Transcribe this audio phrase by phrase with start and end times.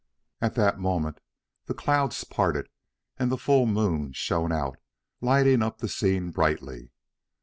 [0.41, 1.19] At that moment
[1.67, 2.69] the clouds parted
[3.19, 4.77] and the full moon shone out,
[5.21, 6.89] lighting up the scene brightly.